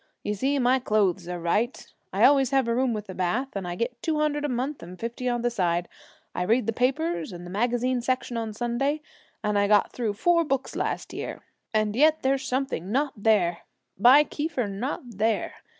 You 0.23 0.33
see, 0.33 0.57
my 0.57 0.79
clothes 0.79 1.27
are 1.27 1.39
right, 1.39 1.85
I 2.11 2.23
always 2.25 2.49
have 2.49 2.67
a 2.67 2.73
room 2.73 2.91
with 2.91 3.15
bath, 3.15 3.49
and 3.53 3.67
I 3.67 3.75
get 3.75 4.01
two 4.01 4.17
hundred 4.17 4.43
a 4.43 4.49
month 4.49 4.81
and 4.81 4.99
fifty 4.99 5.29
on 5.29 5.43
the 5.43 5.51
side. 5.51 5.87
I 6.33 6.41
read 6.41 6.65
the 6.65 6.73
papers 6.73 7.31
and 7.31 7.45
the 7.45 7.51
magazine 7.51 8.01
section 8.01 8.35
on 8.35 8.53
Sunday 8.55 9.03
and 9.43 9.59
I 9.59 9.67
got 9.67 9.91
through 9.93 10.13
four 10.13 10.43
books 10.43 10.75
last 10.75 11.13
year. 11.13 11.43
And 11.71 11.95
yet 11.95 12.23
there's 12.23 12.47
something 12.47 12.91
not 12.91 13.13
there 13.15 13.59
by 13.95 14.23
Keefer, 14.23 14.65
not 14.67 15.01
there! 15.05 15.53